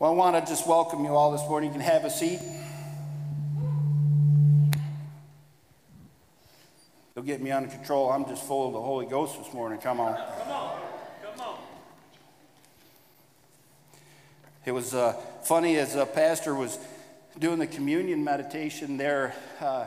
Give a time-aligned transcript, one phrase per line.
[0.00, 1.70] Well, I want to just welcome you all this morning.
[1.70, 2.40] You can have a seat.
[7.14, 8.10] They'll get me under control.
[8.10, 9.78] I'm just full of the Holy Ghost this morning.
[9.78, 10.16] Come on.
[10.16, 10.80] Come on.
[11.22, 11.58] Come on.
[14.64, 15.12] It was uh,
[15.44, 16.76] funny as a pastor was
[17.38, 19.32] doing the communion meditation there.
[19.60, 19.86] Uh,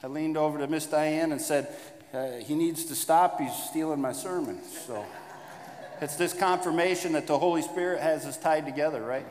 [0.00, 1.74] I leaned over to Miss Diane and said,
[2.12, 3.40] uh, He needs to stop.
[3.40, 4.60] He's stealing my sermon.
[4.86, 5.04] So
[6.04, 9.24] it's this confirmation that the Holy Spirit has us tied together, right?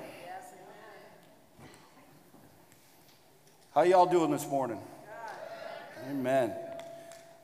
[3.76, 4.80] How y'all doing this morning?
[6.10, 6.52] Amen.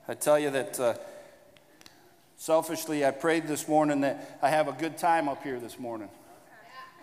[0.07, 0.95] I tell you that uh,
[2.37, 6.09] selfishly, I prayed this morning that I have a good time up here this morning.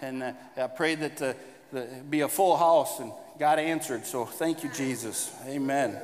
[0.02, 1.34] And uh, I prayed that uh,
[1.72, 4.04] the, be a full house, and God answered.
[4.04, 5.32] So thank you, Jesus.
[5.46, 5.96] Amen.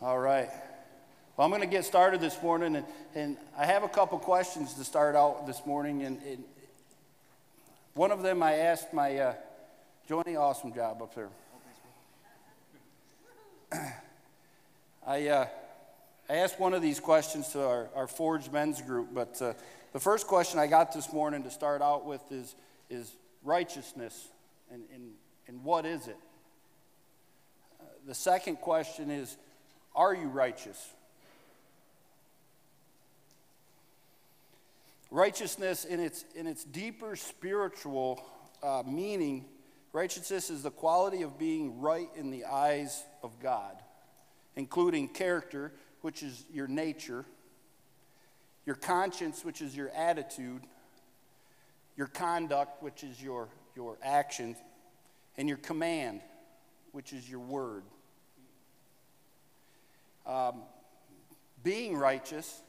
[0.00, 0.50] All right.
[1.36, 4.72] Well, I'm going to get started this morning, and, and I have a couple questions
[4.72, 6.02] to start out this morning.
[6.02, 6.42] And, and
[7.92, 9.34] one of them I asked my uh,
[10.08, 11.28] Johnny, awesome job up there.
[15.06, 15.46] I, uh,
[16.30, 19.52] I asked one of these questions to our, our Forge men's group, but uh,
[19.92, 22.54] the first question I got this morning to start out with is,
[22.88, 24.28] is righteousness,
[24.72, 25.10] and, and,
[25.48, 26.16] and what is it?
[27.78, 29.36] Uh, the second question is,
[29.94, 30.94] are you righteous?
[35.16, 38.22] Righteousness, in its, in its deeper spiritual
[38.62, 39.46] uh, meaning,
[39.94, 43.76] righteousness is the quality of being right in the eyes of God,
[44.56, 45.72] including character,
[46.02, 47.24] which is your nature,
[48.66, 50.60] your conscience, which is your attitude,
[51.96, 54.54] your conduct, which is your, your action,
[55.38, 56.20] and your command,
[56.92, 57.84] which is your word.
[60.26, 60.56] Um,
[61.64, 62.60] being righteous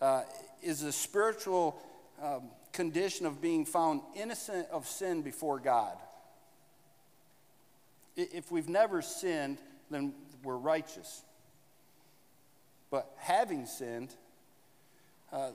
[0.00, 0.22] uh,
[0.62, 1.82] is a spiritual
[2.22, 5.96] um, condition of being found innocent of sin before God.
[8.16, 9.58] If we've never sinned,
[9.90, 11.22] then we're righteous.
[12.90, 14.14] But having sinned,
[15.32, 15.50] uh,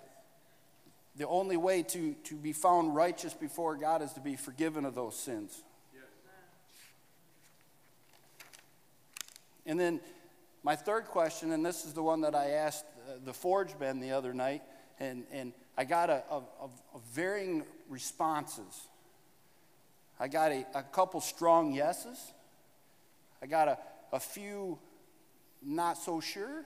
[1.15, 4.95] the only way to, to be found righteous before God is to be forgiven of
[4.95, 5.63] those sins.
[9.65, 10.01] And then
[10.63, 13.99] my third question, and this is the one that I asked uh, the Forge men
[13.99, 14.61] the other night,
[14.99, 18.87] and, and I got a, a, a varying responses.
[20.19, 22.19] I got a, a couple strong yeses.
[23.41, 23.77] I got a,
[24.11, 24.77] a few
[25.61, 26.63] not so sure.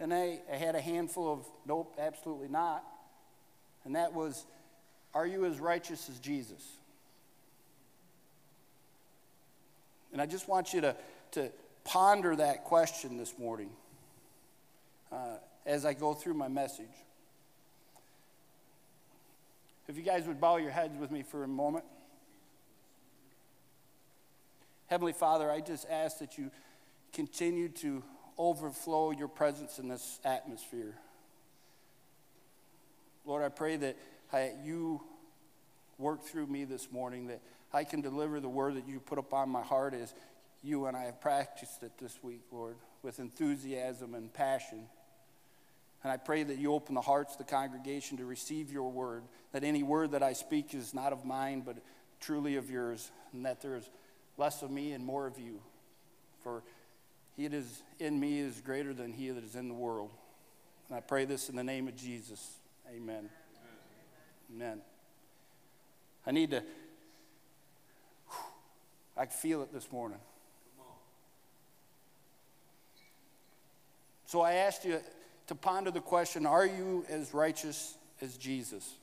[0.00, 2.84] And I, I had a handful of nope, absolutely not.
[3.84, 4.44] And that was,
[5.14, 6.62] are you as righteous as Jesus?
[10.12, 10.96] And I just want you to,
[11.32, 11.50] to
[11.84, 13.70] ponder that question this morning
[15.10, 16.86] uh, as I go through my message.
[19.94, 21.84] If you guys would bow your heads with me for a moment.
[24.88, 26.50] Heavenly Father, I just ask that you
[27.12, 28.02] continue to
[28.36, 30.96] overflow your presence in this atmosphere.
[33.24, 33.96] Lord, I pray that
[34.32, 35.00] I, you
[35.96, 37.40] work through me this morning, that
[37.72, 40.12] I can deliver the word that you put upon my heart as
[40.64, 42.74] you and I have practiced it this week, Lord,
[43.04, 44.88] with enthusiasm and passion.
[46.04, 49.24] And I pray that you open the hearts of the congregation to receive your word,
[49.52, 51.78] that any word that I speak is not of mine, but
[52.20, 53.88] truly of yours, and that there is
[54.36, 55.60] less of me and more of you.
[56.42, 56.62] For
[57.36, 60.10] he that is in me is greater than he that is in the world.
[60.88, 62.58] And I pray this in the name of Jesus.
[62.90, 63.30] Amen.
[64.54, 64.54] Amen.
[64.54, 64.80] Amen.
[66.26, 66.62] I need to,
[69.16, 70.18] I feel it this morning.
[74.26, 75.00] So I asked you
[75.46, 78.94] to ponder the question Are you as righteous as Jesus?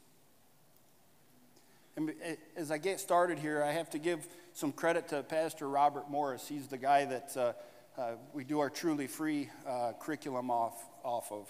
[1.96, 2.14] And
[2.56, 6.48] as I get started here, I have to give some credit to Pastor Robert Morris.
[6.48, 7.54] He's the guy that uh,
[8.00, 11.48] uh, we do our Truly Free uh, curriculum off, off of.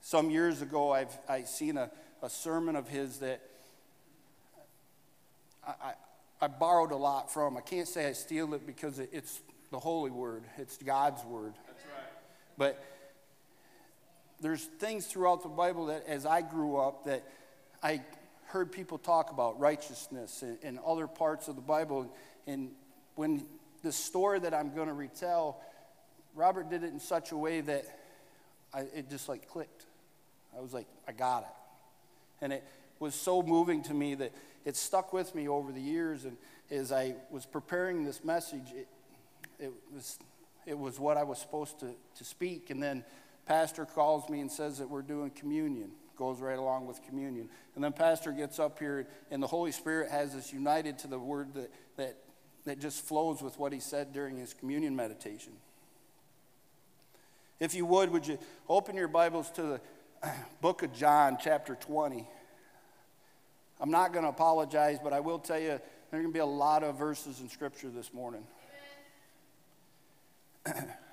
[0.00, 1.90] Some years ago, I've I seen a,
[2.22, 3.40] a sermon of his that
[5.66, 5.94] I, I,
[6.40, 7.56] I borrowed a lot from.
[7.56, 9.40] I can't say I steal it because it, it's
[9.70, 11.52] the Holy Word, it's God's Word.
[11.66, 12.04] That's right.
[12.56, 12.84] But
[14.44, 17.24] there's things throughout the Bible that, as I grew up, that
[17.82, 18.02] I
[18.48, 22.14] heard people talk about righteousness and, and other parts of the Bible.
[22.46, 22.72] And
[23.14, 23.46] when
[23.82, 25.62] the story that I'm going to retell,
[26.34, 27.86] Robert did it in such a way that
[28.74, 29.86] I, it just like clicked.
[30.54, 32.44] I was like, I got it.
[32.44, 32.64] And it
[32.98, 34.32] was so moving to me that
[34.66, 36.26] it stuck with me over the years.
[36.26, 36.36] And
[36.70, 38.88] as I was preparing this message, it,
[39.58, 40.18] it was
[40.66, 42.70] it was what I was supposed to, to speak.
[42.70, 43.04] And then
[43.46, 45.90] pastor calls me and says that we're doing communion.
[46.16, 47.48] goes right along with communion.
[47.74, 51.18] And then Pastor gets up here, and the Holy Spirit has us united to the
[51.18, 52.16] word that, that,
[52.64, 55.52] that just flows with what he said during his communion meditation.
[57.60, 58.38] If you would, would you
[58.68, 59.80] open your Bibles to the
[60.60, 62.28] book of John, chapter 20?
[63.80, 65.80] I'm not going to apologize, but I will tell you
[66.10, 68.44] there are going to be a lot of verses in Scripture this morning.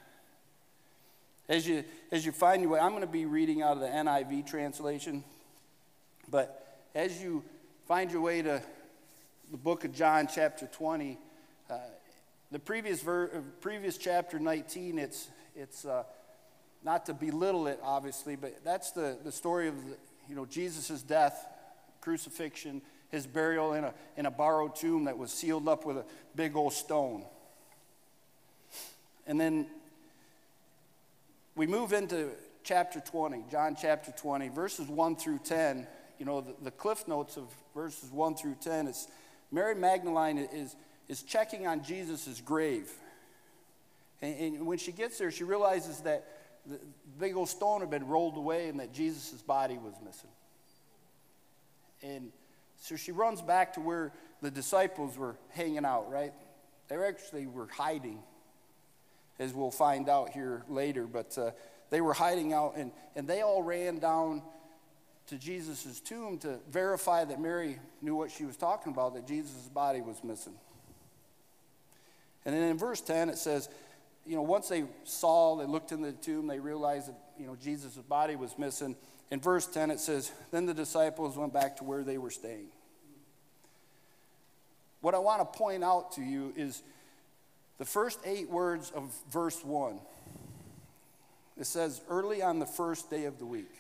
[1.52, 1.84] as you,
[2.14, 5.22] as you find your way, I'm going to be reading out of the NIV translation.
[6.30, 7.44] But as you
[7.90, 8.64] find your way to
[9.52, 11.18] the book of John, chapter 20,
[11.70, 11.76] uh,
[12.52, 16.04] the previous, ver- previous chapter 19, it's, it's uh,
[16.86, 19.76] not to belittle it, obviously, but that's the, the story of
[20.30, 21.46] you know, Jesus' death,
[22.00, 26.06] crucifixion, his burial in a, in a borrowed tomb that was sealed up with a
[26.34, 27.26] big old stone.
[29.28, 29.68] And then
[31.56, 32.30] we move into
[32.64, 35.88] chapter 20, John chapter 20, verses 1 through 10.
[36.20, 37.46] You know, the, the cliff notes of
[37.76, 39.08] verses 1 through 10 is
[39.52, 40.76] Mary Magdalene is,
[41.08, 42.90] is checking on Jesus' grave.
[44.22, 46.26] And, and when she gets there, she realizes that
[46.66, 46.80] the
[47.20, 50.30] big old stone had been rolled away and that Jesus' body was missing.
[52.04, 52.32] And
[52.78, 54.12] so she runs back to where
[54.42, 56.34] the disciples were hanging out, right?
[56.88, 58.20] They actually were hiding,
[59.40, 61.06] as we'll find out here later.
[61.06, 61.52] But uh,
[61.90, 64.42] they were hiding out, and, and they all ran down
[65.28, 69.70] to Jesus' tomb to verify that Mary knew what she was talking about, that Jesus'
[69.74, 70.56] body was missing.
[72.46, 73.70] And then in verse 10, it says,
[74.26, 77.56] you know, once they saw, they looked in the tomb, they realized that, you know,
[77.56, 78.96] Jesus' body was missing.
[79.32, 82.68] In verse 10, it says, Then the disciples went back to where they were staying.
[85.02, 86.84] What I want to point out to you is
[87.82, 90.00] the first eight words of verse 1.
[91.58, 93.74] It says, Early on the first day of the week.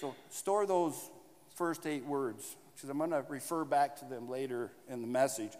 [0.00, 0.94] So store those
[1.56, 5.50] first eight words, because I'm going to refer back to them later in the message.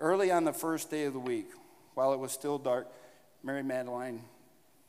[0.00, 1.46] Early on the first day of the week,
[1.94, 2.88] while it was still dark,
[3.44, 4.24] Mary Magdalene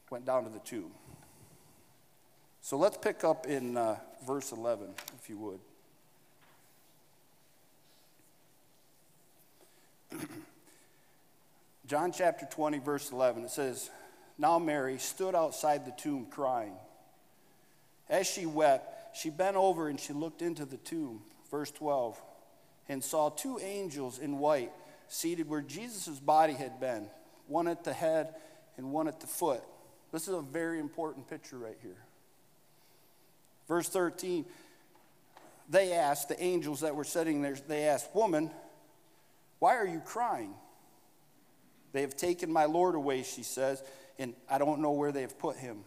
[0.09, 0.89] went down to the tomb.
[2.61, 4.87] So let's pick up in uh, verse 11,
[5.21, 5.37] if you
[10.11, 10.27] would.
[11.91, 13.89] John chapter 20, verse 11, it says,
[14.37, 16.71] Now Mary stood outside the tomb crying.
[18.09, 22.17] As she wept, she bent over and she looked into the tomb, verse 12,
[22.87, 24.71] and saw two angels in white
[25.09, 27.07] seated where Jesus' body had been
[27.49, 28.35] one at the head
[28.77, 29.61] and one at the foot.
[30.13, 32.05] This is a very important picture right here.
[33.67, 34.45] Verse 13,
[35.69, 38.49] they asked, the angels that were sitting there, they asked, Woman,
[39.59, 40.53] why are you crying?
[41.93, 43.83] They have taken my Lord away, she says,
[44.17, 45.83] and I don't know where they have put him.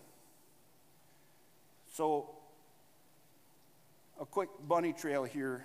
[1.94, 2.30] So,
[4.20, 5.64] a quick bunny trail here.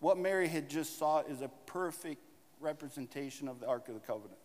[0.00, 2.22] What Mary had just saw is a perfect
[2.60, 4.38] representation of the Ark of the Covenant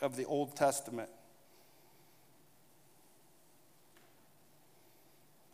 [0.00, 1.08] of the Old Testament.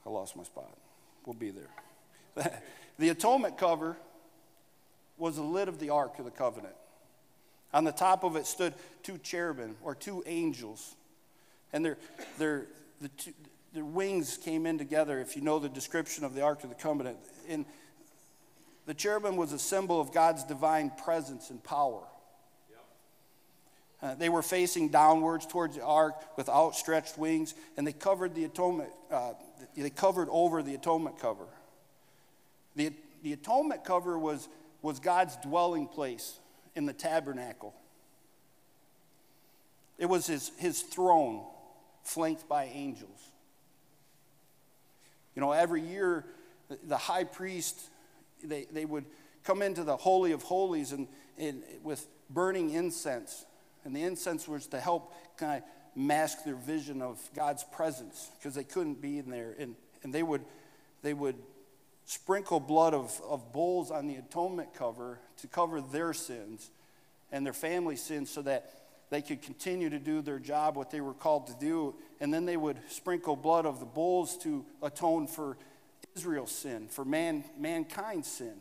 [0.05, 0.77] I lost my spot.
[1.25, 2.61] We'll be there.
[2.99, 3.97] the atonement cover
[5.21, 6.75] was the lid of the Ark of the Covenant.
[7.73, 10.97] On the top of it stood two cherubim or two angels.
[11.73, 11.99] And their,
[12.39, 12.67] their,
[13.01, 13.33] the two,
[13.73, 16.75] their wings came in together, if you know the description of the Ark of the
[16.75, 17.19] Covenant.
[17.49, 17.65] And
[18.87, 22.03] the cherubim was a symbol of God's divine presence and power.
[24.03, 28.45] Uh, they were facing downwards towards the ark with outstretched wings, and they covered the
[28.45, 28.89] atonement.
[29.11, 29.33] Uh,
[29.77, 31.45] they covered over the atonement cover.
[32.77, 34.49] The, the atonement cover was,
[34.83, 36.39] was God's dwelling place
[36.75, 37.75] in the tabernacle.
[39.99, 41.43] It was his, his throne,
[42.03, 43.21] flanked by angels.
[45.35, 46.25] You know, every year,
[46.87, 47.79] the, high priest,
[48.43, 49.05] they, they would
[49.45, 51.07] come into the Holy of Holies and,
[51.39, 53.45] and with burning incense
[53.85, 58.55] and the incense was to help kind of mask their vision of God's presence because
[58.55, 59.55] they couldn't be in there.
[59.59, 60.45] And, and they, would,
[61.03, 61.37] they would
[62.11, 66.73] sprinkle blood of, of bulls on the atonement cover to cover their sins
[67.31, 68.73] and their family sins so that
[69.11, 71.95] they could continue to do their job, what they were called to do.
[72.21, 75.57] And then they would sprinkle blood of the bulls to atone for
[76.17, 78.55] Israel's sin, for man, mankind's sin.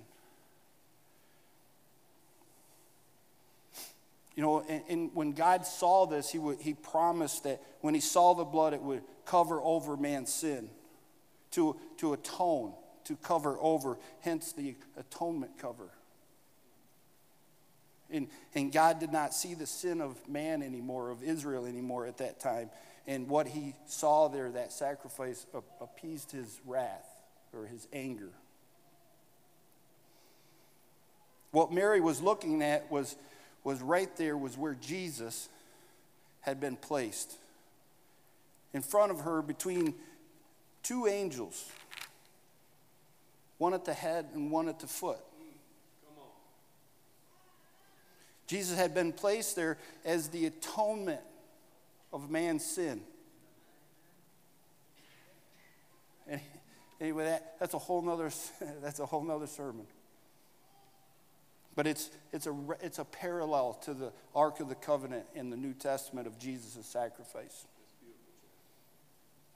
[4.36, 8.00] You know, and, and, when God saw this, he, would, he promised that when he
[8.00, 10.70] saw the blood, it would cover over man's sin,
[11.51, 12.74] to, to atone,
[13.10, 15.89] to cover over, hence the atonement cover.
[18.12, 22.20] And, and God did not see the sin of man anymore, of Israel anymore at
[22.20, 22.70] that time.
[23.08, 25.48] And what he saw there, that sacrifice,
[25.82, 27.08] appeased his wrath
[27.51, 28.30] or his anger.
[31.50, 33.16] What Mary was looking at was,
[33.63, 35.50] was right there, was where Jesus
[36.42, 37.34] had been placed.
[38.72, 39.96] In front of her, between
[40.84, 41.66] two angels,
[43.60, 45.20] one at the head and one at the foot.
[48.48, 51.22] Jesus had been placed there as the atonement
[52.12, 53.01] of man's sin.
[57.00, 58.32] anyway, that, that's a whole nother,
[58.82, 59.86] that's a whole nother sermon.
[61.75, 65.58] But it's, it's, a, it's a parallel to the Ark of the Covenant in the
[65.58, 67.68] New Testament of Jesus' sacrifice.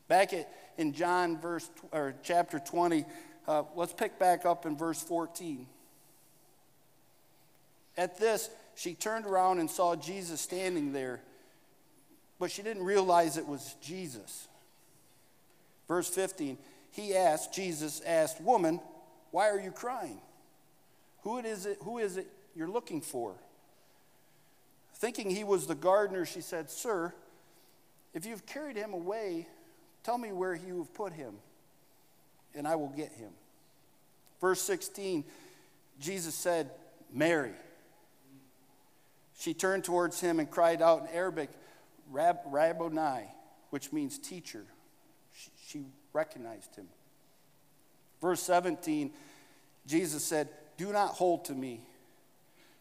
[0.07, 3.05] Back at, in John verse, or chapter 20,
[3.47, 5.67] uh, let's pick back up in verse 14.
[7.97, 11.21] At this, she turned around and saw Jesus standing there,
[12.39, 14.47] but she didn't realize it was Jesus.
[15.87, 16.57] Verse 15,
[16.91, 18.79] he asked, Jesus asked, Woman,
[19.31, 20.19] why are you crying?
[21.23, 23.35] Who, it is, it, who is it you're looking for?
[24.95, 27.13] Thinking he was the gardener, she said, Sir,
[28.13, 29.47] if you've carried him away,
[30.03, 31.35] tell me where you have put him,
[32.55, 33.31] and I will get him.
[34.39, 35.23] Verse 16,
[35.99, 36.71] Jesus said,
[37.11, 37.53] Mary.
[39.39, 41.49] She turned towards him and cried out in Arabic,
[42.11, 43.25] Rab- Rabboni,
[43.69, 44.63] which means teacher.
[45.33, 46.87] She, she recognized him.
[48.21, 49.11] Verse 17,
[49.85, 51.81] Jesus said, Do not hold to me,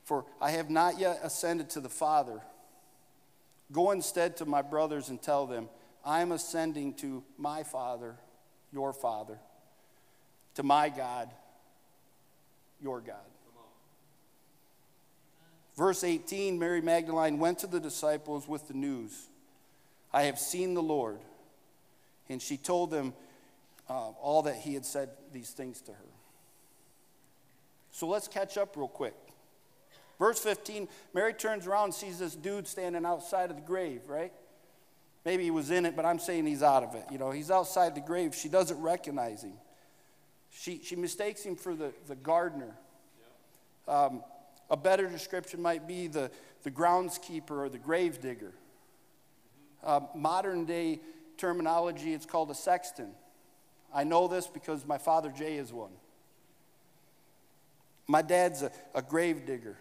[0.04, 2.40] for I have not yet ascended to the Father.
[3.72, 5.68] Go instead to my brothers and tell them,
[6.04, 8.16] I am ascending to my Father,
[8.72, 9.38] your Father,
[10.54, 11.30] to my God,
[12.80, 13.16] your God.
[15.76, 19.28] Verse 18 Mary Magdalene went to the disciples with the news
[20.12, 21.18] I have seen the Lord.
[22.28, 23.14] And she told them
[23.88, 25.98] uh, all that he had said these things to her.
[27.90, 29.14] So let's catch up real quick.
[30.18, 34.32] Verse 15 Mary turns around and sees this dude standing outside of the grave, right?
[35.24, 37.04] Maybe he was in it, but I'm saying he's out of it.
[37.10, 38.34] You know, he's outside the grave.
[38.34, 39.54] She doesn't recognize him.
[40.52, 42.76] She, she mistakes him for the, the gardener.
[43.88, 44.22] Um,
[44.70, 46.30] a better description might be the,
[46.62, 48.52] the groundskeeper or the grave digger.
[49.82, 51.00] Uh, modern day
[51.36, 53.10] terminology, it's called a sexton.
[53.92, 55.90] I know this because my father Jay is one.
[58.06, 59.78] My dad's a, a grave digger,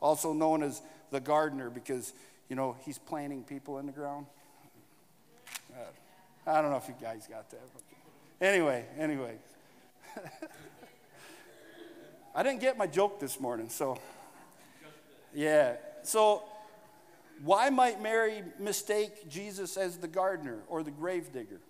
[0.00, 2.12] also known as the gardener because,
[2.48, 4.26] you know, he's planting people in the ground.
[5.72, 7.60] Uh, I don't know if you guys got that.
[8.40, 9.36] Anyway, anyway.
[12.34, 13.98] I didn't get my joke this morning, so.
[15.34, 15.76] Yeah.
[16.02, 16.42] So,
[17.42, 21.60] why might Mary mistake Jesus as the gardener or the gravedigger?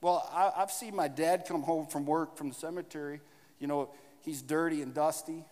[0.00, 3.20] Well, I, have seen my dad come home from work from the cemetery.
[3.58, 3.88] You know,
[4.22, 5.44] he's dirty and dusty,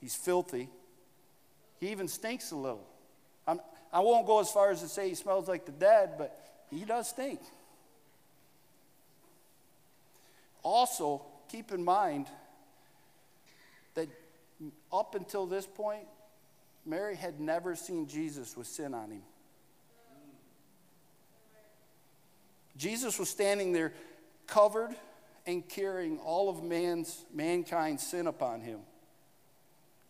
[0.00, 0.68] he's filthy,
[1.80, 2.86] he even stinks a little.
[3.46, 3.60] I'm,
[3.92, 6.38] I won't go as far as to say he smells like the dead, but
[6.70, 7.40] he does stink.
[10.64, 12.26] Also, keep in mind
[13.94, 14.08] that
[14.92, 16.06] up until this point,
[16.84, 19.22] Mary had never seen Jesus with sin on him.
[22.76, 23.92] Jesus was standing there
[24.46, 24.94] covered
[25.46, 28.80] and carrying all of man's mankind's sin upon him.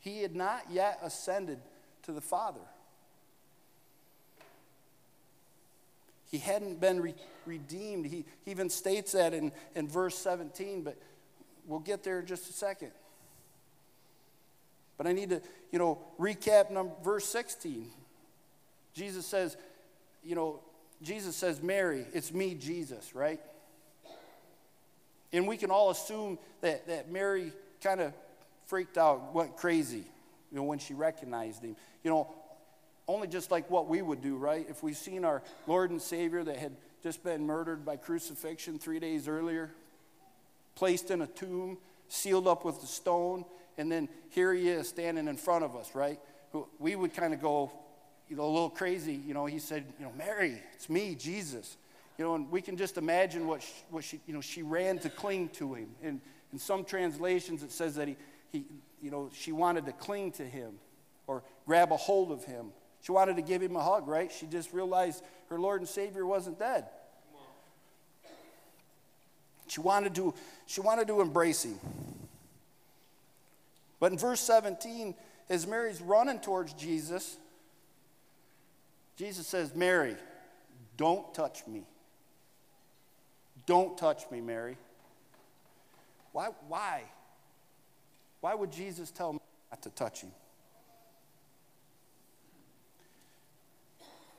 [0.00, 1.58] He had not yet ascended
[2.04, 2.60] to the Father.
[6.30, 7.14] He hadn't been re-
[7.46, 8.06] redeemed.
[8.06, 10.96] He, he even states that in, in verse 17, but
[11.66, 12.90] we'll get there in just a second.
[14.96, 15.40] But I need to,
[15.72, 17.90] you know, recap number, verse 16.
[18.94, 19.56] Jesus says,
[20.22, 20.60] you know,
[21.02, 23.40] Jesus says, Mary, it's me, Jesus, right?
[25.32, 27.52] And we can all assume that, that Mary
[27.82, 28.12] kind of
[28.66, 30.04] freaked out, went crazy,
[30.50, 31.76] you know, when she recognized him.
[32.04, 32.34] You know,
[33.06, 34.66] only just like what we would do, right?
[34.68, 38.98] If we've seen our Lord and Savior that had just been murdered by crucifixion three
[38.98, 39.70] days earlier,
[40.74, 43.44] placed in a tomb, sealed up with a stone,
[43.76, 46.18] and then here he is standing in front of us, right?
[46.78, 47.72] We would kind of go,
[48.28, 49.14] you know, a little crazy.
[49.14, 51.76] You know, he said, you know, Mary, it's me, Jesus.
[52.16, 54.98] You know, and we can just imagine what she, what she you know, she ran
[55.00, 55.88] to cling to him.
[56.02, 56.20] And
[56.52, 58.16] in some translations, it says that he,
[58.52, 58.64] he,
[59.02, 60.74] you know, she wanted to cling to him
[61.26, 62.66] or grab a hold of him.
[63.04, 64.32] She wanted to give him a hug, right?
[64.32, 66.86] She just realized her Lord and Savior wasn't dead.
[69.66, 70.32] She wanted to,
[70.64, 71.78] she wanted to embrace him.
[74.00, 75.14] But in verse 17,
[75.50, 77.36] as Mary's running towards Jesus,
[79.16, 80.16] Jesus says, Mary,
[80.96, 81.82] don't touch me.
[83.66, 84.78] Don't touch me, Mary.
[86.32, 86.48] Why?
[86.68, 87.02] Why?
[88.40, 90.30] Why would Jesus tell me not to touch him?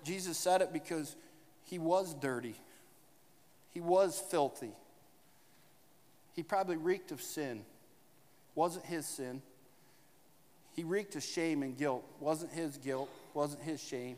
[0.05, 1.15] Jesus said it because
[1.65, 2.55] he was dirty.
[3.71, 4.71] He was filthy.
[6.33, 7.65] He probably reeked of sin.
[8.53, 9.41] Wasn't his sin.
[10.73, 12.05] He reeked of shame and guilt.
[12.19, 13.09] Wasn't his guilt.
[13.33, 14.17] Wasn't his shame.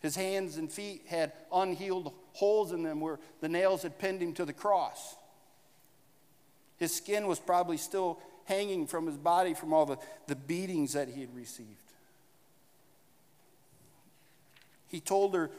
[0.00, 4.34] His hands and feet had unhealed holes in them where the nails had pinned him
[4.34, 5.16] to the cross.
[6.76, 11.08] His skin was probably still hanging from his body from all the, the beatings that
[11.08, 11.91] he had received.
[14.92, 15.50] He told her,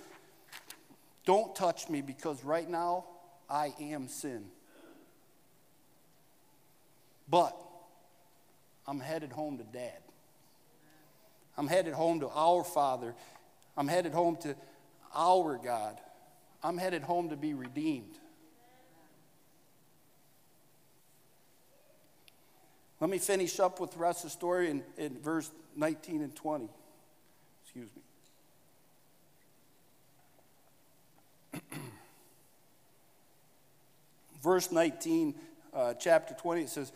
[1.25, 3.06] Don't touch me because right now
[3.50, 4.46] I am sin.
[7.28, 7.58] But
[8.88, 9.98] I'm headed home to dad.
[11.58, 13.16] I'm headed home to our Father.
[13.75, 14.56] I'm headed home to
[15.16, 16.00] our God.
[16.62, 18.20] I'm headed home to be redeemed.
[23.00, 26.36] Let me finish up with the rest of the story in, in verse 19 and
[26.36, 26.70] 20.
[27.63, 28.02] Excuse me.
[34.43, 35.33] Verse 19,
[35.74, 36.91] uh, chapter 20, it says,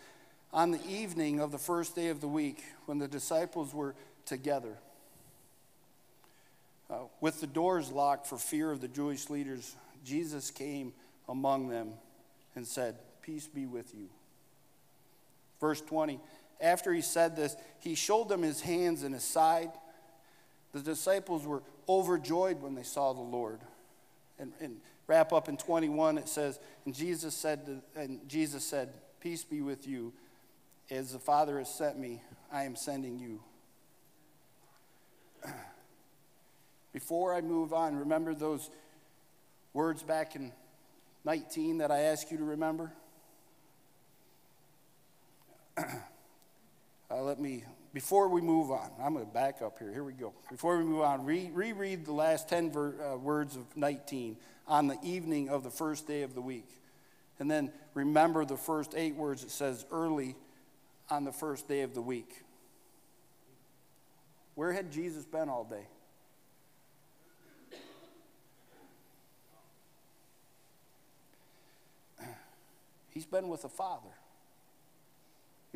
[0.53, 3.95] On the evening of the first day of the week, when the disciples were
[4.25, 4.77] together,
[6.89, 10.93] uh, with the doors locked for fear of the Jewish leaders, Jesus came
[11.27, 11.93] among them
[12.55, 14.07] and said, Peace be with you.
[15.59, 16.19] Verse 20
[16.61, 19.71] After he said this, he showed them his hands and his side.
[20.73, 23.59] The disciples were overjoyed when they saw the Lord.
[24.39, 24.77] And, and
[25.07, 29.61] wrap up in 21, it says, And Jesus said, to, and Jesus said, Peace be
[29.61, 30.13] with you.
[30.89, 33.39] As the Father has sent me, I am sending you.
[36.93, 38.69] Before I move on, remember those
[39.73, 40.51] words back in
[41.25, 42.91] 19 that I asked you to remember?
[45.77, 45.83] uh,
[47.11, 49.91] let me, before we move on, I'm going to back up here.
[49.91, 50.33] Here we go.
[50.49, 54.87] Before we move on, re- reread the last 10 ver- uh, words of 19 on
[54.87, 56.69] the evening of the first day of the week.
[57.39, 60.35] And then remember the first eight words it says early
[61.09, 62.43] on the first day of the week.
[64.55, 65.85] Where had Jesus been all day?
[73.11, 74.09] He's been with the Father.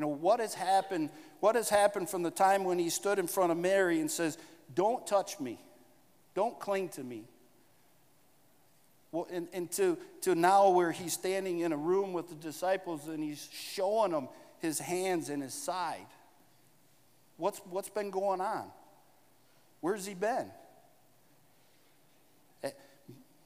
[0.02, 1.12] You know, what has happened?
[1.42, 4.36] What has happened from the time when he stood in front of Mary and says,
[4.74, 5.60] Don't touch me,
[6.34, 7.26] don't cling to me.
[9.12, 13.10] Well, and, and to, to now where he's standing in a room with the disciples
[13.10, 16.08] and he's showing them his hands and his side.
[17.38, 18.72] What's, what's been going on?
[19.82, 20.50] Where's he been?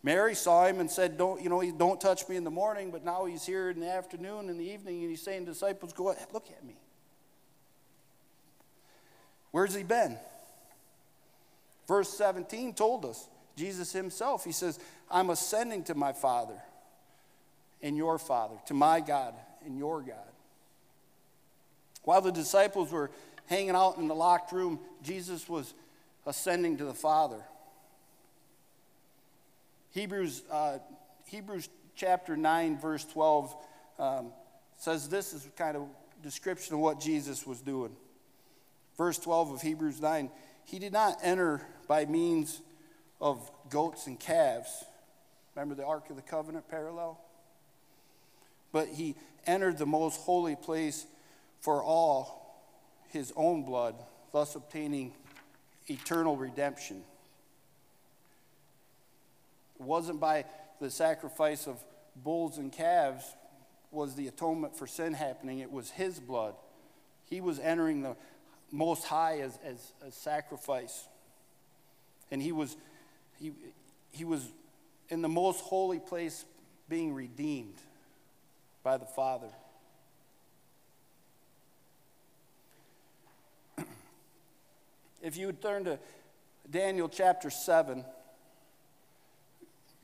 [0.06, 3.04] Mary saw him and said, Don't, you know, don't touch me in the morning, but
[3.04, 6.48] now he's here in the afternoon and the evening, and he's saying, Disciples, go look
[6.52, 6.76] at me.
[9.50, 10.16] Where's he been?
[11.88, 16.62] Verse 17 told us, Jesus himself, he says, I'm ascending to my Father
[17.82, 19.34] and your Father, to my God
[19.66, 20.18] and your God.
[22.04, 23.10] While the disciples were
[23.48, 25.74] hanging out in the locked room, Jesus was
[26.28, 27.42] ascending to the Father.
[29.96, 30.80] Hebrews, uh,
[31.24, 33.56] Hebrews chapter 9, verse 12
[33.98, 34.34] um,
[34.76, 35.88] says this is kind of
[36.22, 37.96] description of what Jesus was doing.
[38.98, 40.30] Verse 12 of Hebrews 9
[40.66, 42.62] He did not enter by means
[43.22, 44.84] of goats and calves.
[45.56, 47.18] Remember the Ark of the Covenant parallel?
[48.74, 49.16] But he
[49.48, 51.06] entered the most holy place
[51.62, 52.68] for all
[53.08, 53.96] his own blood,
[54.34, 55.14] thus obtaining
[55.88, 57.02] eternal redemption.
[59.86, 60.46] Wasn't by
[60.80, 61.84] the sacrifice of
[62.16, 63.24] bulls and calves
[63.92, 65.60] was the atonement for sin happening.
[65.60, 66.56] It was his blood.
[67.26, 68.16] He was entering the
[68.72, 71.08] most high as, as a sacrifice.
[72.32, 72.76] And he was,
[73.40, 73.54] he,
[74.12, 74.48] he was
[75.10, 76.46] in the most holy place
[76.90, 77.78] being redeemed
[78.84, 79.50] by the Father.
[85.22, 86.00] if you would turn to
[86.70, 88.04] Daniel chapter 7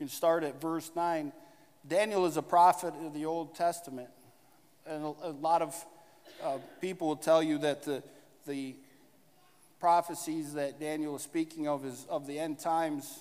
[0.02, 1.32] can start at verse 9.
[1.86, 4.08] Daniel is a prophet of the Old Testament.
[4.84, 5.86] And a, a lot of
[6.42, 8.02] uh, people will tell you that the,
[8.44, 8.74] the
[9.78, 13.20] prophecies that Daniel is speaking of is of the end times.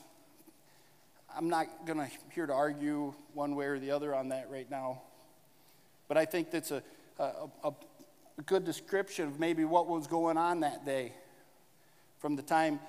[1.37, 4.69] I'm not going to here to argue one way or the other on that right
[4.71, 5.03] now.
[6.07, 6.81] But I think that's a,
[7.19, 7.31] a,
[7.63, 7.73] a,
[8.39, 11.13] a good description of maybe what was going on that day
[12.17, 12.79] from the time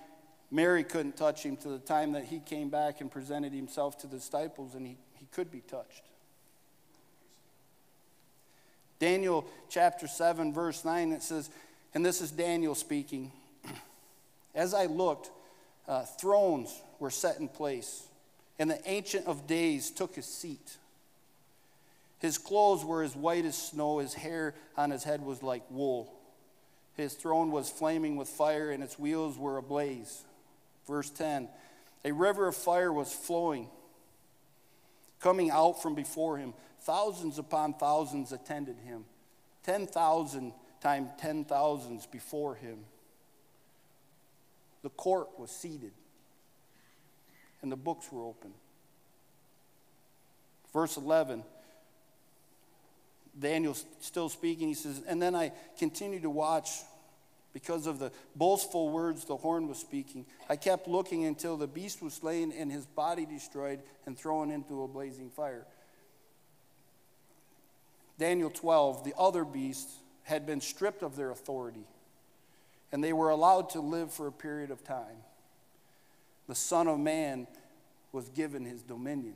[0.52, 4.06] Mary couldn't touch him to the time that he came back and presented himself to
[4.06, 6.02] the disciples and he, he could be touched.
[8.98, 11.48] Daniel chapter 7, verse 9, it says,
[11.94, 13.32] and this is Daniel speaking
[14.54, 15.30] As I looked,
[15.88, 18.04] uh, thrones were set in place,
[18.58, 20.76] and the Ancient of Days took his seat.
[22.18, 26.12] His clothes were as white as snow, his hair on his head was like wool.
[26.94, 30.24] His throne was flaming with fire, and its wheels were ablaze.
[30.92, 31.48] Verse 10
[32.04, 33.66] A river of fire was flowing,
[35.20, 36.52] coming out from before him.
[36.82, 39.06] Thousands upon thousands attended him,
[39.64, 40.52] 10,000
[40.82, 42.80] times 10,000s before him.
[44.82, 45.92] The court was seated,
[47.62, 48.52] and the books were open.
[50.74, 51.42] Verse 11
[53.40, 54.68] Daniel's still speaking.
[54.68, 56.68] He says, And then I continued to watch
[57.52, 60.26] because of the boastful words the horn was speaking.
[60.48, 64.82] I kept looking until the beast was slain and his body destroyed and thrown into
[64.82, 65.66] a blazing fire.
[68.18, 71.84] Daniel 12, the other beasts had been stripped of their authority
[72.92, 75.24] and they were allowed to live for a period of time.
[76.46, 77.46] The Son of Man
[78.12, 79.34] was given his dominion.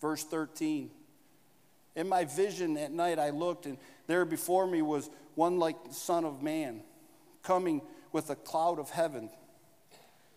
[0.00, 0.90] Verse 13
[1.94, 5.94] In my vision at night, I looked, and there before me was one like the
[5.94, 6.82] Son of Man,
[7.42, 9.30] coming with a cloud of heaven.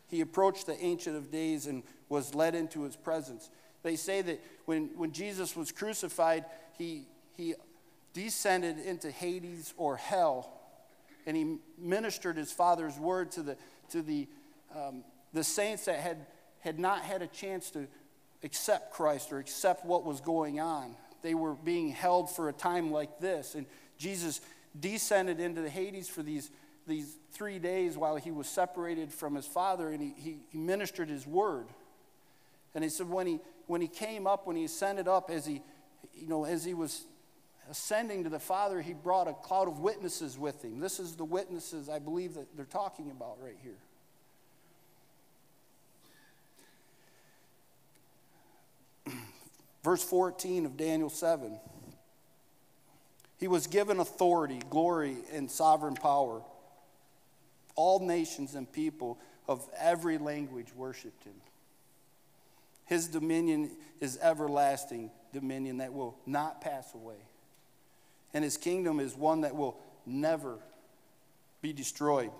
[0.07, 3.49] He approached the Ancient of Days and was led into his presence.
[3.83, 6.45] They say that when, when Jesus was crucified,
[6.77, 7.05] he,
[7.35, 7.55] he
[8.13, 10.57] descended into Hades or hell
[11.27, 13.57] and he ministered his father's word to the,
[13.89, 14.27] to the,
[14.73, 16.25] um, the saints that had,
[16.61, 17.85] had not had a chance to
[18.43, 20.95] accept Christ or accept what was going on.
[21.21, 23.55] They were being held for a time like this.
[23.55, 23.65] And
[23.97, 24.39] Jesus
[24.79, 26.49] descended into the Hades for these,
[26.87, 31.25] these three days while he was separated from his father, and he, he, ministered his
[31.25, 31.67] word.
[32.75, 35.61] And he said when he, when he came up, when he ascended up, as he,
[36.13, 37.05] you know, as he was
[37.69, 40.79] ascending to the Father, he brought a cloud of witnesses with him.
[40.79, 43.77] This is the witnesses I believe that they're talking about right here.
[49.83, 51.59] Verse 14 of Daniel 7.
[53.37, 56.41] He was given authority, glory, and sovereign power.
[57.75, 61.35] All nations and people of every language worshiped him.
[62.85, 67.17] His dominion is everlasting dominion that will not pass away
[68.33, 70.59] and his kingdom is one that will never
[71.61, 72.31] be destroyed.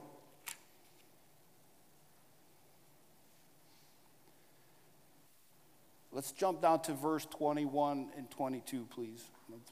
[6.18, 9.24] Let's jump down to verse 21 and 22, please.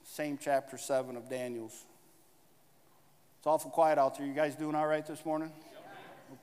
[0.04, 1.74] Same chapter 7 of Daniel's.
[3.40, 4.28] It's awful quiet out there.
[4.28, 5.52] You guys doing all right this morning?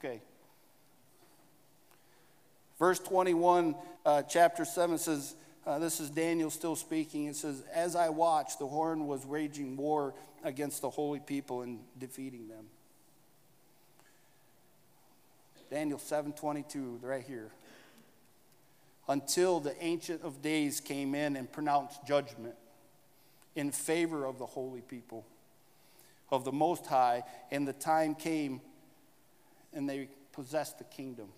[0.01, 0.21] Okay.
[2.81, 7.27] Verse 21, uh, chapter 7 says, uh, this is Daniel still speaking.
[7.27, 11.79] It says, As I watched, the horn was waging war against the holy people and
[11.97, 12.65] defeating them.
[15.71, 17.53] Daniel 7:22, right here.
[19.09, 22.55] Until the ancient of days came in and pronounced judgment
[23.55, 25.27] in favor of the holy people
[26.31, 28.62] of the most high, and the time came
[29.75, 31.29] and they possessed the kingdom.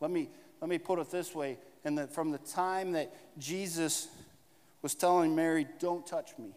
[0.00, 0.28] Let me
[0.60, 1.58] let me put it this way.
[1.84, 4.08] And that from the time that Jesus
[4.82, 6.50] was telling Mary, Don't touch me,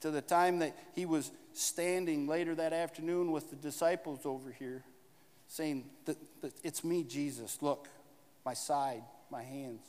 [0.00, 4.84] to the time that he was standing later that afternoon with the disciples over here,
[5.52, 7.58] saying, that, that It's me, Jesus.
[7.60, 7.86] Look,
[8.44, 9.82] my side, my hands.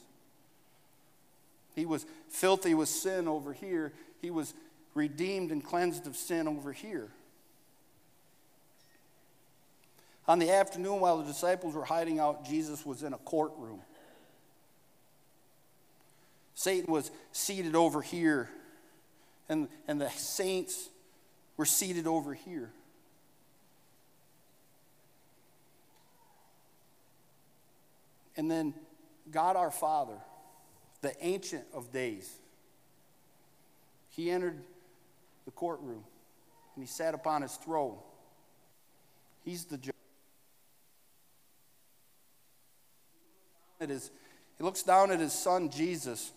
[1.74, 3.94] He was filthy with sin over here.
[4.22, 4.54] He was
[4.94, 7.10] redeemed and cleansed of sin over here.
[10.28, 13.82] On the afternoon, while the disciples were hiding out, Jesus was in a courtroom.
[16.56, 18.50] Satan was seated over here,
[19.48, 20.90] and, and the saints
[21.56, 22.70] were seated over here.
[28.36, 28.74] And then
[29.32, 30.18] God our Father,
[31.02, 32.30] the Ancient of Days,
[34.10, 34.62] he entered
[35.46, 36.04] the courtroom
[36.76, 37.98] and he sat upon his throne.
[39.44, 39.94] He's the judge.
[43.84, 44.10] at his,
[44.58, 46.32] he looks down at his son Jesus.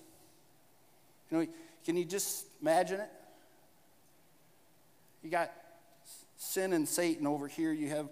[1.31, 1.47] You know,
[1.85, 3.11] can you just imagine it?
[5.23, 5.51] You got
[6.37, 7.73] sin and Satan over here.
[7.73, 8.09] You have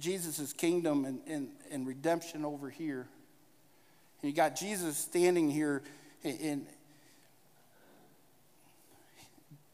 [0.00, 3.06] Jesus' kingdom and, and, and redemption over here.
[4.22, 5.82] And you got Jesus standing here
[6.22, 6.66] and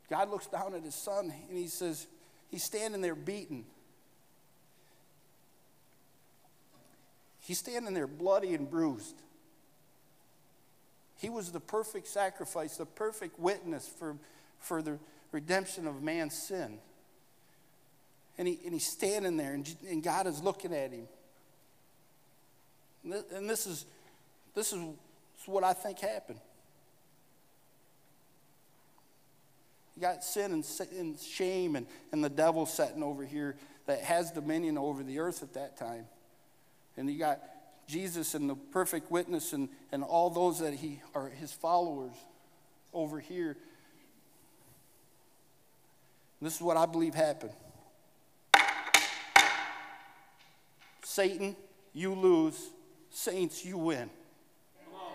[0.09, 2.07] God looks down at his son and he says,
[2.49, 3.65] He's standing there beaten.
[7.41, 9.17] He's standing there bloody and bruised.
[11.17, 14.17] He was the perfect sacrifice, the perfect witness for,
[14.61, 14.99] for the
[15.33, 16.79] redemption of man's sin.
[18.39, 21.09] And, he, and he's standing there, and, and God is looking at him.
[23.35, 23.87] And this is,
[24.55, 24.83] this is
[25.47, 26.41] what I think happened.
[29.95, 30.65] You got sin and,
[30.99, 35.43] and shame and, and the devil sitting over here that has dominion over the earth
[35.43, 36.05] at that time.
[36.97, 37.41] And you got
[37.87, 42.13] Jesus and the perfect witness and, and all those that he are his followers
[42.93, 43.57] over here.
[46.43, 47.53] This is what I believe happened.
[51.07, 51.55] Satan,
[51.95, 52.73] you lose.
[53.11, 54.11] Saints, you win.
[54.85, 55.13] Come on.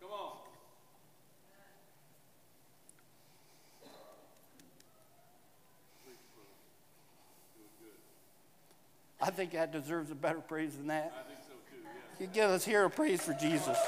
[0.00, 0.30] Come on.
[9.20, 11.12] I think that deserves a better praise than that.
[11.14, 11.92] I think so too, yes.
[12.18, 13.78] You give us here a praise for Jesus.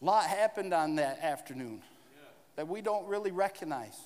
[0.00, 1.80] A lot happened on that afternoon
[2.56, 3.96] that we don't really recognize.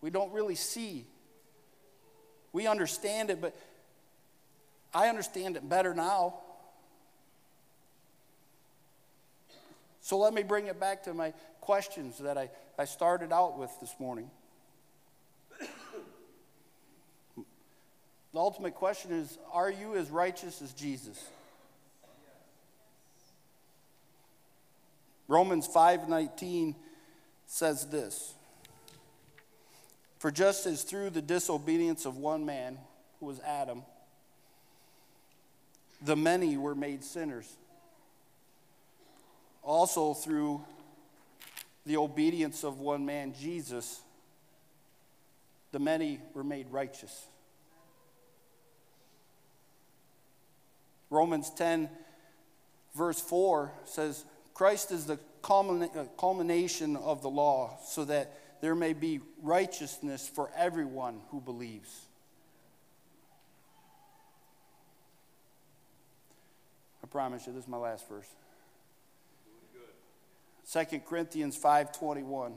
[0.00, 1.04] We don't really see.
[2.54, 3.54] We understand it, but
[4.94, 6.36] I understand it better now.
[10.00, 13.72] So let me bring it back to my questions that I, I started out with
[13.82, 14.30] this morning.
[17.36, 17.44] the
[18.34, 21.22] ultimate question is Are you as righteous as Jesus?
[25.34, 26.76] Romans 5:19
[27.44, 28.34] says this
[30.20, 32.78] For just as through the disobedience of one man,
[33.18, 33.82] who was Adam,
[36.00, 37.52] the many were made sinners,
[39.64, 40.64] also through
[41.84, 44.02] the obedience of one man, Jesus,
[45.72, 47.26] the many were made righteous.
[51.10, 51.90] Romans 10,
[52.94, 55.18] verse 4 says, Christ is the
[55.50, 62.06] uh, culmination of the law so that there may be righteousness for everyone who believes.
[67.02, 68.28] I promise you, this is my last verse.
[70.72, 72.54] 2 Corinthians 5:21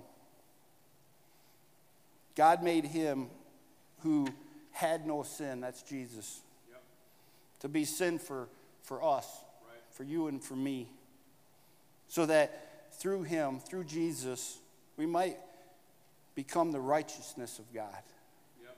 [2.36, 3.30] God made him
[4.02, 4.28] who
[4.72, 6.82] had no sin, that's Jesus, yep.
[7.62, 8.48] to be sin for,
[8.84, 9.26] for us,
[9.68, 9.82] right.
[9.90, 10.88] for you and for me,
[12.08, 14.58] so that through him, through Jesus,
[14.98, 15.38] we might
[16.36, 18.04] become the righteousness of God.
[18.62, 18.78] Yep.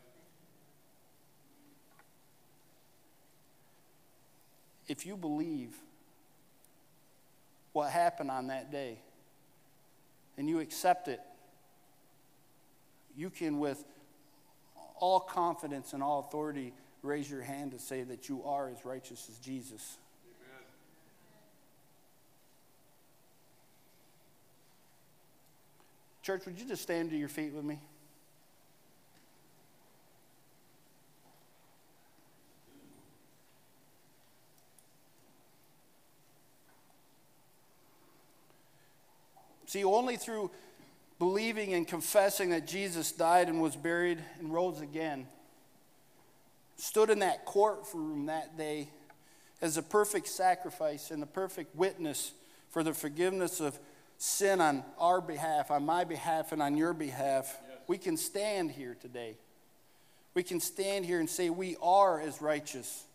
[4.88, 5.76] If you believe
[7.74, 8.98] what happened on that day
[10.38, 11.22] and you accept it,
[13.15, 13.84] you can, with
[15.00, 19.28] all confidence and all authority, raise your hand to say that you are as righteous
[19.30, 19.98] as Jesus.
[26.30, 27.80] Church, would you just stand to your feet with me?
[39.65, 40.52] See, only through
[41.18, 45.26] believing and confessing that Jesus died and was buried and rose again,
[46.78, 48.89] stood in that courtroom that day
[49.63, 52.34] as a perfect sacrifice and the perfect witness
[52.70, 53.80] for the forgiveness of
[54.20, 57.80] sin on our behalf, on my behalf, and on your behalf, yes.
[57.88, 59.38] we can stand here today.
[60.34, 63.06] We can stand here and say we are as righteous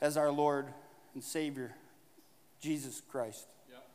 [0.00, 0.66] as our Lord
[1.14, 1.72] and Savior,
[2.60, 3.46] Jesus Christ.
[3.70, 3.86] Yep.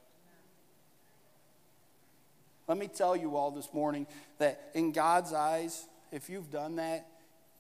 [2.70, 4.08] Let me tell you all this morning
[4.38, 7.06] that in God's eyes, if you've done that,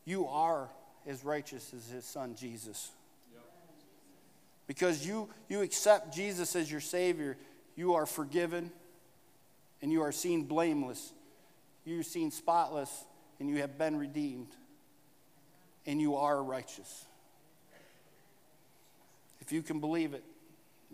[0.05, 0.69] you are
[1.05, 2.91] as righteous as His Son Jesus.
[3.33, 3.43] Yep.
[4.67, 7.35] Because you, you accept Jesus as your Savior
[7.75, 8.71] you are forgiven
[9.81, 11.13] and you are seen blameless.
[11.85, 13.05] You are seen spotless
[13.39, 14.55] and you have been redeemed
[15.85, 17.05] and you are righteous.
[19.41, 20.23] If you can believe it,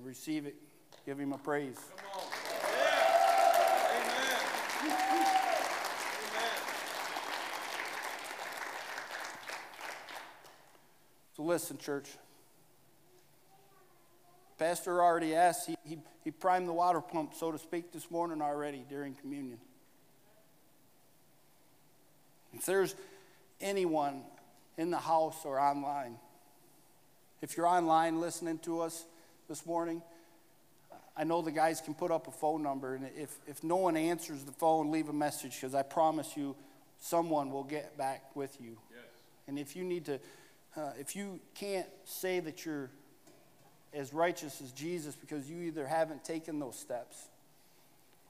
[0.04, 0.56] receive it,
[1.06, 1.78] give him a praise.
[11.36, 12.10] So listen, church.
[14.60, 18.42] Pastor already asked, he, he, he primed the water pump, so to speak, this morning
[18.42, 19.58] already during communion.
[22.54, 22.94] If there's
[23.62, 24.22] anyone
[24.78, 26.18] in the house or online
[27.42, 29.06] If you're online listening to us
[29.48, 30.02] this morning,
[31.16, 33.96] I know the guys can put up a phone number, and if, if no one
[33.96, 36.56] answers the phone, leave a message because I promise you,
[37.00, 38.78] someone will get back with you.
[38.92, 39.00] Yes.
[39.48, 40.20] And if you need to,
[40.76, 42.90] uh, if you can't say that you're
[43.94, 47.18] as righteous as Jesus because you either haven't taken those steps,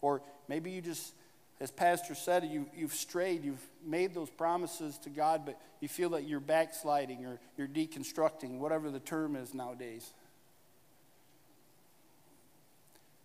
[0.02, 1.14] or maybe you just,
[1.60, 6.10] as Pastor said, you, you've strayed, you've made those promises to God, but you feel
[6.12, 10.12] that you're backsliding or you're deconstructing, whatever the term is nowadays.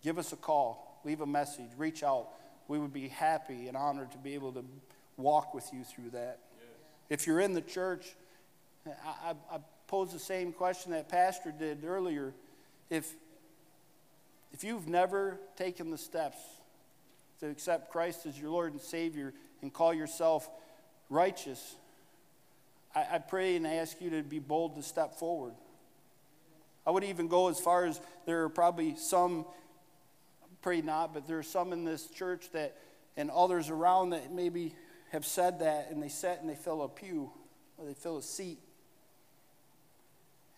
[0.03, 2.27] Give us a call, leave a message, reach out.
[2.67, 4.65] We would be happy and honored to be able to
[5.17, 6.39] walk with you through that.
[6.57, 6.67] Yes.
[7.09, 8.05] If you're in the church,
[8.85, 12.33] I, I, I pose the same question that Pastor did earlier.
[12.89, 13.11] If,
[14.51, 16.37] if you've never taken the steps
[17.39, 20.49] to accept Christ as your Lord and Savior and call yourself
[21.09, 21.75] righteous,
[22.95, 25.53] I, I pray and ask you to be bold to step forward.
[26.87, 29.45] I would even go as far as there are probably some,
[30.61, 32.77] pray not, but there are some in this church that,
[33.17, 34.75] and others around that maybe
[35.11, 37.31] have said that and they sit and they fill a pew
[37.77, 38.59] or they fill a seat.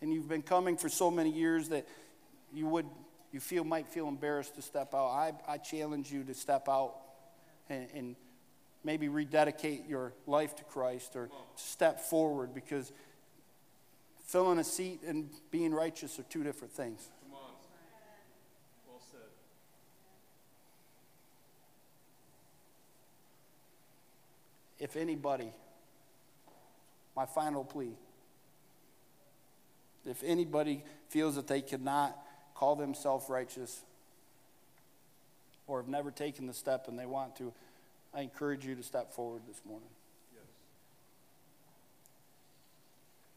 [0.01, 1.87] And you've been coming for so many years that
[2.53, 2.85] you would
[3.31, 5.09] you feel might feel embarrassed to step out.
[5.09, 6.95] I, I challenge you to step out
[7.69, 8.15] and, and
[8.83, 12.91] maybe rededicate your life to Christ or step forward because
[14.25, 17.09] filling a seat and being righteous are two different things.
[18.87, 19.19] Well said.
[24.79, 25.51] If anybody,
[27.15, 27.93] my final plea,
[30.07, 32.17] if anybody feels that they cannot
[32.55, 33.81] call themselves righteous
[35.67, 37.53] or have never taken the step and they want to,
[38.13, 39.89] I encourage you to step forward this morning.